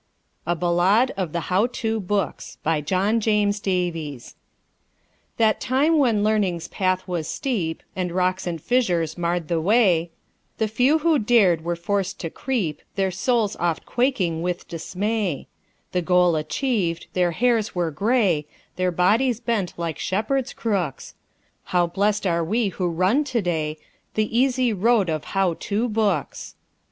[0.47, 4.35] A BALLADE OF THE "HOW TO" BOOKS BY JOHN JAMES DAVIES
[5.37, 10.09] That time when Learning's path was steep, And rocks and fissures marred the way,
[10.57, 15.45] The few who dared were forced to creep, Their souls oft quaking with dismay;
[15.91, 18.47] The goal achieved, their hairs were gray,
[18.77, 21.13] Their bodies bent like shepherds' crooks;
[21.65, 23.77] How blest are we who run to day
[24.15, 26.55] The easy road of "How To" books!